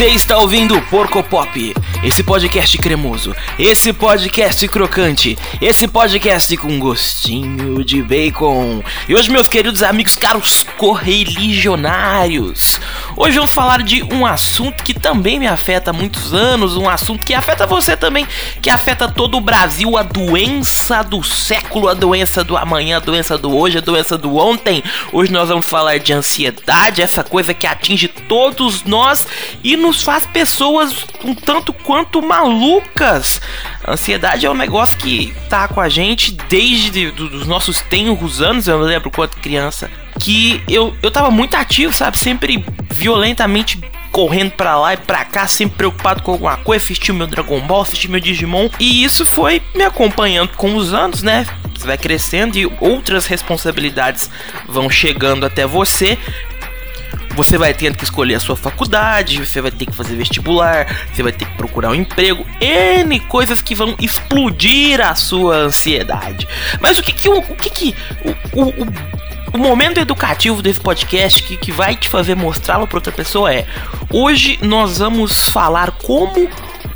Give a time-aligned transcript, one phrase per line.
[0.00, 7.84] Você está ouvindo Porco Pop, esse podcast cremoso, esse podcast crocante, esse podcast com gostinho
[7.84, 8.82] de bacon.
[9.06, 12.80] E hoje, meus queridos amigos caros correligionários,
[13.14, 17.26] hoje vamos falar de um assunto que também me afeta há muitos anos, um assunto
[17.26, 18.26] que afeta você também,
[18.62, 23.36] que afeta todo o Brasil, a doença do século, a doença do amanhã, a doença
[23.36, 24.82] do hoje, a doença do ontem.
[25.12, 29.26] Hoje nós vamos falar de ansiedade, essa coisa que atinge todos nós
[29.62, 33.40] e nos faz pessoas um tanto quanto malucas.
[33.82, 38.40] A ansiedade é um negócio que tá com a gente desde do, dos nossos tenros
[38.40, 39.90] anos, eu lembro quando criança,
[40.20, 42.16] que eu, eu tava muito ativo, sabe?
[42.16, 43.80] Sempre violentamente
[44.12, 47.82] correndo para lá e pra cá, sempre preocupado com alguma coisa, assisti meu Dragon Ball,
[47.82, 51.44] assisti meu Digimon, e isso foi me acompanhando com os anos, né?
[51.74, 54.30] Você vai crescendo e outras responsabilidades
[54.68, 56.16] vão chegando até você,
[57.34, 61.22] você vai tendo que escolher a sua faculdade, você vai ter que fazer vestibular, você
[61.22, 66.46] vai ter que procurar um emprego, N coisas que vão explodir a sua ansiedade.
[66.80, 67.96] Mas o que que o, o que que
[68.52, 68.86] o, o,
[69.54, 73.66] o momento educativo desse podcast que, que vai te fazer mostrá-lo para outra pessoa é:
[74.12, 76.48] hoje nós vamos falar como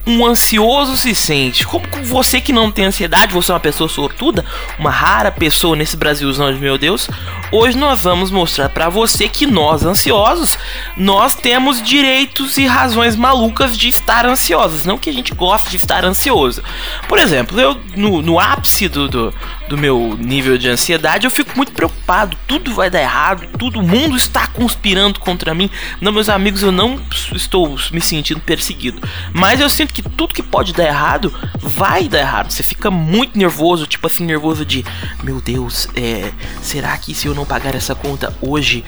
[0.07, 1.65] um ansioso se sente.
[1.65, 4.45] Como você que não tem ansiedade, você é uma pessoa sortuda,
[4.79, 7.09] uma rara pessoa nesse Brasilzão de meu Deus.
[7.51, 10.59] Hoje nós vamos mostrar para você que nós ansiosos,
[10.97, 15.77] nós temos direitos e razões malucas de estar ansiosos, não que a gente goste de
[15.77, 16.63] estar ansioso.
[17.09, 19.35] Por exemplo, eu no, no ápice do, do,
[19.69, 24.17] do meu nível de ansiedade, eu fico muito preocupado, tudo vai dar errado, todo mundo
[24.17, 25.71] está conspirando contra mim.
[26.01, 27.01] Não, meus amigos, eu não
[27.33, 29.01] estou me sentindo perseguido,
[29.33, 32.51] mas eu sinto que tudo que pode dar errado vai dar errado.
[32.51, 34.85] Você fica muito nervoso, tipo assim, nervoso de
[35.23, 38.85] meu Deus, é, será que se eu não pagar essa conta hoje,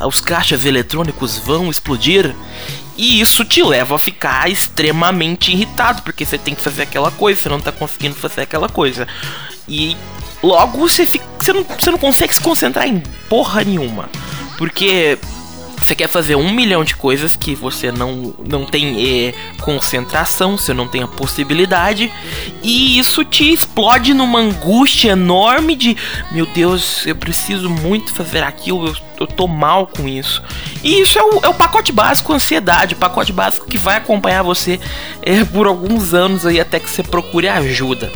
[0.00, 2.34] uh, os caixas eletrônicos vão explodir?
[2.96, 7.40] E isso te leva a ficar extremamente irritado, porque você tem que fazer aquela coisa,
[7.40, 9.08] você não tá conseguindo fazer aquela coisa.
[9.66, 9.96] E
[10.42, 14.08] logo você, fica, você, não, você não consegue se concentrar em porra nenhuma.
[14.58, 15.18] Porque
[15.84, 20.72] você quer fazer um milhão de coisas que você não, não tem é, concentração, você
[20.72, 22.12] não tem a possibilidade,
[22.62, 25.96] e isso te explode numa angústia enorme de
[26.30, 30.42] meu Deus, eu preciso muito fazer aquilo, eu, eu tô mal com isso.
[30.82, 34.42] E isso é o, é o pacote básico ansiedade, o pacote básico que vai acompanhar
[34.42, 34.80] você
[35.22, 38.10] é, por alguns anos aí até que você procure ajuda.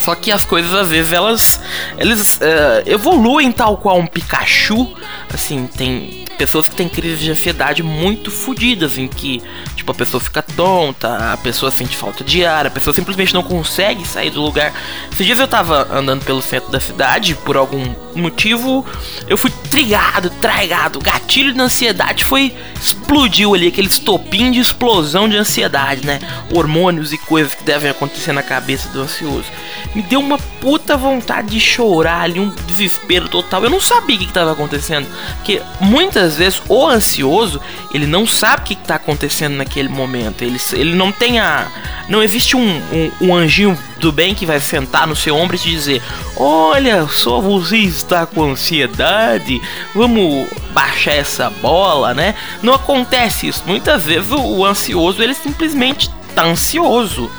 [0.00, 1.60] Só que as coisas às vezes elas
[1.98, 4.94] eles uh, evoluem tal qual um Pikachu.
[5.32, 9.42] Assim, tem pessoas que têm crises de ansiedade muito fodidas, em que,
[9.74, 13.42] tipo, a pessoa fica tonta, a pessoa sente falta de ar, a pessoa simplesmente não
[13.42, 14.72] consegue sair do lugar.
[15.12, 18.84] Esses dias eu tava andando pelo centro da cidade, por algum motivo,
[19.26, 22.54] eu fui trigado, tragado, gatilho de ansiedade foi.
[22.80, 26.20] explodiu ali, aquele estopim de explosão de ansiedade, né?
[26.52, 29.46] Hormônios e coisas que devem acontecer na cabeça do ansioso.
[29.94, 33.64] Me deu uma puta vontade de chorar ali, um desespero total.
[33.64, 35.06] Eu não sabia o que estava acontecendo,
[35.36, 37.60] porque muitas muitas vezes o ansioso
[37.94, 40.42] ele não sabe o que está acontecendo naquele momento.
[40.42, 41.66] Ele, ele não tem a.
[42.08, 45.58] Não existe um, um, um, anjinho do bem que vai sentar no seu ombro e
[45.58, 46.02] te dizer:
[46.36, 49.60] Olha, só você está com ansiedade,
[49.94, 52.34] vamos baixar essa bola, né?
[52.62, 53.62] Não acontece isso.
[53.66, 57.30] Muitas vezes o, ansioso ele simplesmente está ansioso.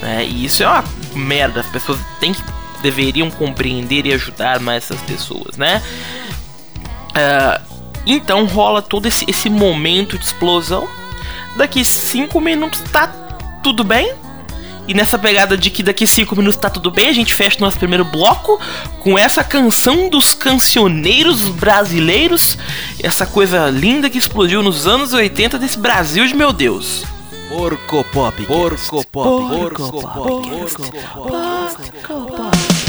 [0.00, 0.24] Né?
[0.24, 1.60] E isso é uma merda.
[1.60, 2.42] As pessoas têm que
[2.82, 5.82] deveriam compreender e ajudar mais essas pessoas, né?
[7.10, 10.88] Uh, então rola todo esse, esse momento de explosão.
[11.56, 13.08] Daqui 5 minutos tá
[13.62, 14.14] tudo bem.
[14.88, 17.76] E nessa pegada de que daqui 5 minutos tá tudo bem, a gente fecha nosso
[17.76, 18.58] primeiro bloco
[19.00, 22.56] com essa canção dos cancioneiros brasileiros.
[23.02, 27.04] Essa coisa linda que explodiu nos anos 80 desse Brasil de meu Deus.
[27.50, 28.42] Porco Pop.
[28.46, 29.58] Porco Pop.
[29.58, 30.14] Porco Pop.
[30.14, 31.08] Porco Pop.
[31.12, 32.58] Porco Pop.
[32.78, 32.87] me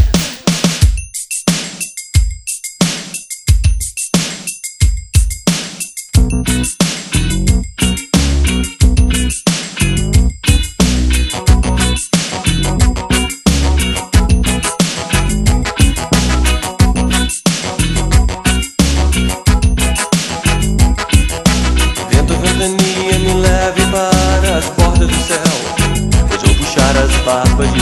[27.29, 27.78] papa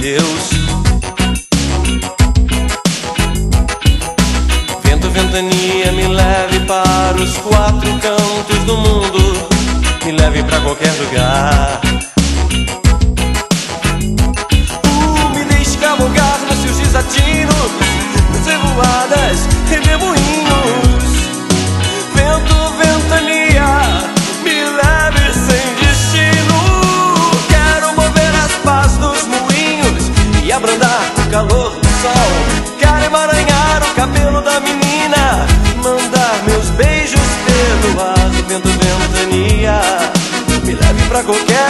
[0.00, 0.50] Deus.
[4.84, 9.48] Vento, ventania, me leve para os quatro cantos do mundo,
[10.04, 11.80] me leve para qualquer lugar.
[14.84, 17.70] Uh, me deixe cavalgar nos seus desatinos,
[18.32, 20.47] nas revoadas, redemoinhos.
[31.30, 32.30] calor do sol.
[32.78, 35.46] Quero emaranhar o cabelo da menina,
[35.82, 39.80] mandar meus beijos pelo ar, vendo ventania.
[40.64, 41.67] Me leve pra qualquer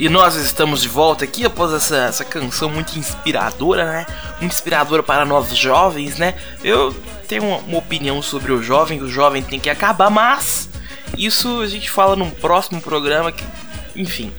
[0.00, 4.06] E nós estamos de volta aqui após essa, essa canção muito inspiradora, né?
[4.40, 6.36] Muito inspiradora para nós jovens, né?
[6.64, 6.96] Eu
[7.28, 10.70] tenho uma, uma opinião sobre o jovem, o jovem tem que acabar, mas
[11.18, 13.44] isso a gente fala num próximo programa que
[13.94, 14.32] enfim.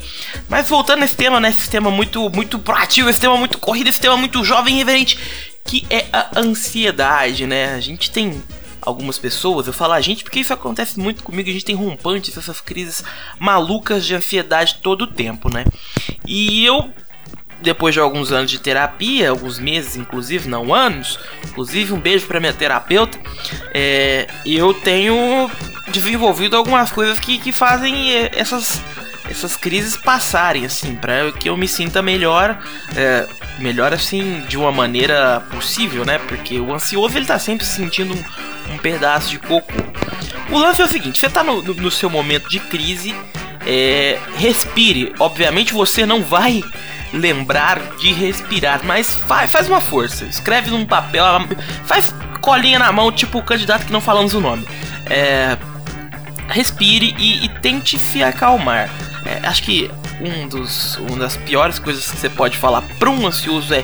[0.49, 1.49] Mas voltando nesse tema, né?
[1.49, 5.19] Esse tema muito, muito proativo, esse tema muito corrido, esse tema muito jovem e reverente,
[5.63, 7.75] que é a ansiedade, né?
[7.75, 8.41] A gente tem
[8.81, 12.37] algumas pessoas, eu falo a gente porque isso acontece muito comigo, a gente tem rompantes,
[12.37, 13.03] essas crises
[13.39, 15.65] malucas de ansiedade todo o tempo, né?
[16.25, 16.91] E eu
[17.61, 22.39] depois de alguns anos de terapia, alguns meses, inclusive, não anos, inclusive um beijo para
[22.39, 23.19] minha terapeuta,
[23.73, 25.49] é, eu tenho
[25.89, 28.81] desenvolvido algumas coisas que, que fazem é, essas,
[29.31, 32.59] essas crises passarem, assim, para que eu me sinta melhor,
[32.95, 33.27] é,
[33.59, 36.19] melhor assim, de uma maneira possível, né?
[36.19, 39.73] Porque o ansioso ele tá sempre se sentindo um, um pedaço de cocô.
[40.51, 43.15] O lance é o seguinte: você tá no, no seu momento de crise,
[43.65, 45.13] é, respire.
[45.17, 46.61] Obviamente você não vai
[47.13, 50.25] lembrar de respirar, mas faz, faz uma força.
[50.25, 51.23] Escreve num papel,
[51.85, 54.67] faz colinha na mão, tipo o candidato que não falamos o nome.
[55.09, 55.57] É,
[56.47, 58.89] respire e, e, tente se acalmar.
[59.25, 63.27] É, acho que um dos, uma das piores coisas que você pode falar para um
[63.27, 63.83] ansioso é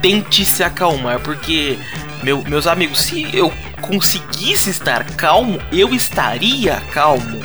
[0.00, 1.78] tente se acalmar, porque
[2.22, 7.40] meu, meus amigos, se eu conseguisse estar calmo, eu estaria calmo.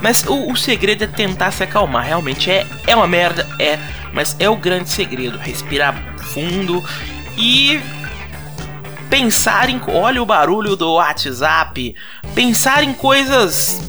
[0.00, 2.04] Mas o, o, segredo é tentar se acalmar.
[2.04, 3.78] Realmente é, é uma merda, é.
[4.12, 5.38] Mas é o grande segredo.
[5.38, 6.84] Respirar fundo
[7.36, 7.80] e
[9.10, 9.80] pensar em.
[9.88, 11.94] Olha o barulho do WhatsApp.
[12.34, 13.80] Pensar em coisas.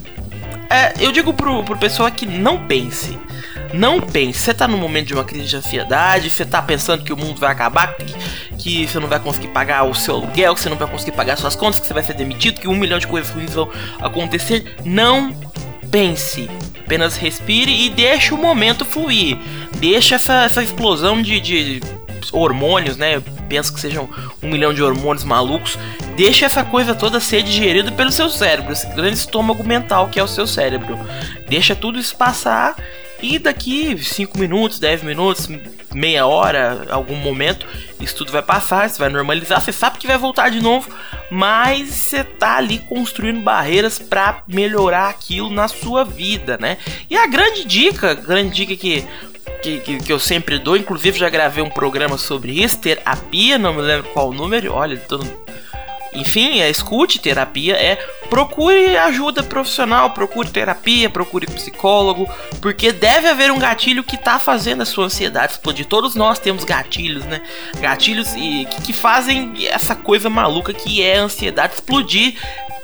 [0.69, 3.17] É, eu digo pro, pro pessoal que não pense.
[3.73, 7.13] Não pense, você tá num momento de uma crise de ansiedade, você tá pensando que
[7.13, 8.15] o mundo vai acabar, que,
[8.57, 11.37] que você não vai conseguir pagar o seu aluguel, que você não vai conseguir pagar
[11.37, 14.75] suas contas, que você vai ser demitido, que um milhão de coisas ruins vão acontecer.
[14.83, 15.35] Não
[15.91, 16.49] pense.
[16.79, 19.37] Apenas respire e deixe o momento fluir.
[19.77, 21.81] Deixa essa, essa explosão de, de
[22.33, 23.21] hormônios, né?
[23.49, 24.07] penso que sejam
[24.41, 25.77] um milhão de hormônios malucos.
[26.19, 30.23] Deixa essa coisa toda ser digerida pelo seu cérebro, esse grande estômago mental que é
[30.23, 30.99] o seu cérebro.
[31.47, 32.75] Deixa tudo isso passar
[33.21, 35.47] e daqui 5 minutos, 10 minutos,
[35.93, 37.65] meia hora, algum momento,
[38.01, 40.89] isso tudo vai passar, você vai normalizar, você sabe que vai voltar de novo,
[41.31, 46.79] mas você tá ali construindo barreiras para melhorar aquilo na sua vida, né?
[47.09, 49.07] E a grande dica, grande dica que
[49.61, 52.79] que, que, que, eu sempre dou, inclusive já gravei um programa sobre isso,
[53.59, 55.19] não me lembro qual número, olha, tô,
[56.13, 57.95] enfim, é, escute terapia, é
[58.29, 62.27] procure ajuda profissional, procure terapia, procure psicólogo,
[62.61, 65.85] porque deve haver um gatilho que tá fazendo a sua ansiedade explodir.
[65.85, 67.41] Todos nós temos gatilhos, né?
[67.79, 72.35] Gatilhos e, que, que fazem essa coisa maluca que é a ansiedade explodir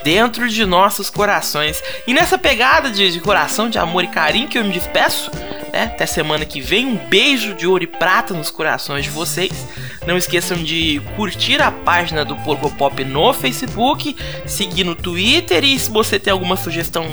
[0.06, 1.82] dentro de nossos corações.
[2.06, 5.32] E nessa pegada de, de coração, de amor e carinho que eu me despeço,
[5.74, 5.86] né?
[5.86, 6.86] Até semana que vem.
[6.86, 9.68] Um beijo de ouro e prata nos corações de vocês.
[10.06, 15.80] Não esqueçam de curtir a página do Porco Pop no Facebook, seguir no Twitter e
[15.80, 17.08] se você tem alguma sugestão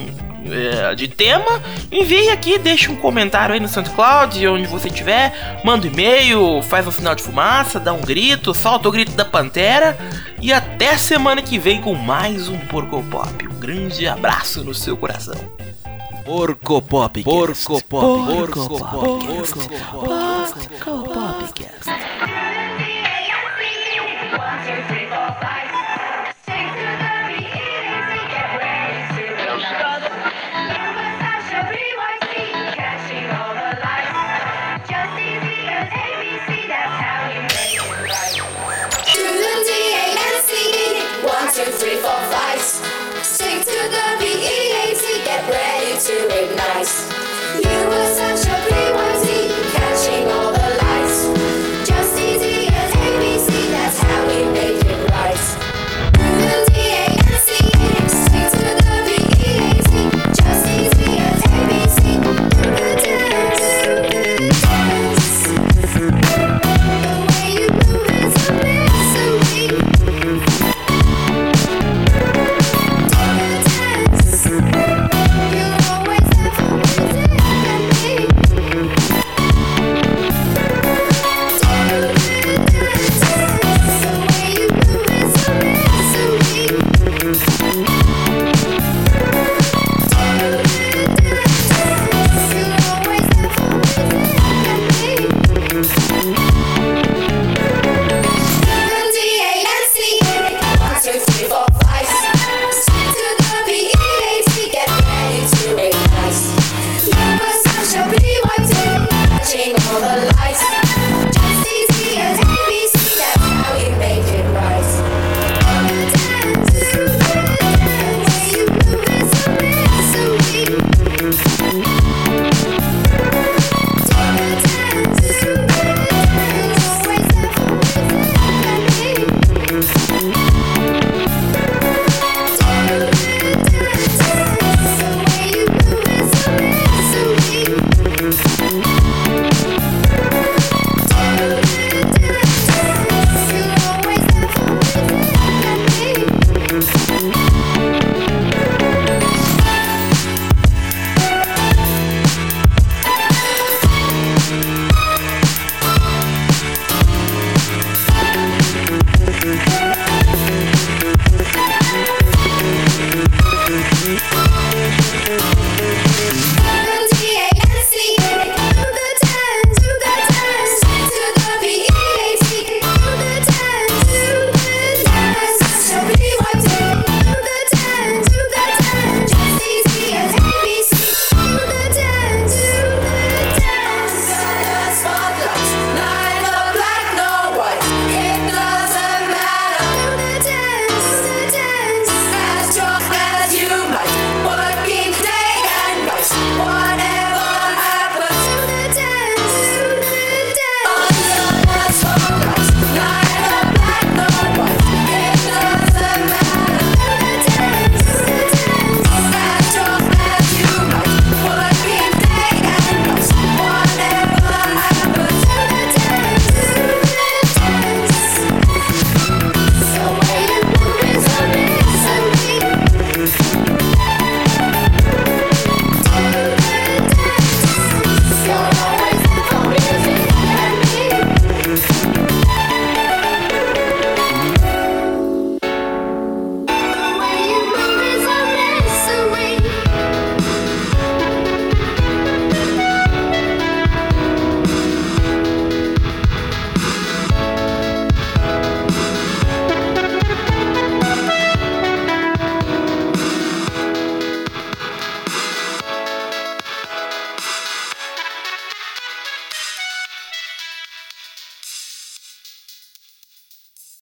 [0.51, 5.87] é, de tema, envie aqui, deixe um comentário aí no SoundCloud, onde você estiver, manda
[5.87, 9.97] um e-mail, faz um sinal de fumaça, dá um grito, solta o grito da pantera
[10.41, 13.47] e até semana que vem com mais um Porco Pop.
[13.47, 15.37] Um grande abraço no seu coração.
[16.25, 17.23] Porco Pop.
[17.23, 18.07] Porco Pop.
[18.27, 19.27] Porco Pop.
[19.27, 20.05] Porco Pop.
[20.81, 22.92] Porco Popcast.